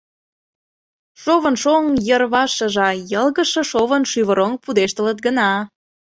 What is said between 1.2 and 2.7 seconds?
Шовын шоҥ йыр-ваш